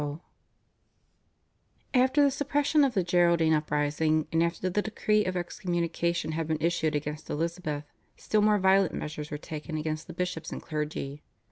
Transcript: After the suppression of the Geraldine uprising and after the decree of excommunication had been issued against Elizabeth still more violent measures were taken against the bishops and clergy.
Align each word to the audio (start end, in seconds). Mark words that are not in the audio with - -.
After 1.93 2.23
the 2.23 2.31
suppression 2.31 2.83
of 2.83 2.95
the 2.95 3.03
Geraldine 3.03 3.53
uprising 3.53 4.25
and 4.31 4.41
after 4.41 4.67
the 4.67 4.81
decree 4.81 5.25
of 5.25 5.37
excommunication 5.37 6.31
had 6.31 6.47
been 6.47 6.57
issued 6.59 6.95
against 6.95 7.29
Elizabeth 7.29 7.83
still 8.17 8.41
more 8.41 8.57
violent 8.57 8.95
measures 8.95 9.29
were 9.29 9.37
taken 9.37 9.77
against 9.77 10.07
the 10.07 10.13
bishops 10.13 10.51
and 10.51 10.59
clergy. 10.59 11.21